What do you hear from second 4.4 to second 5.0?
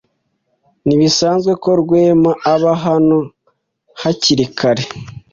kare.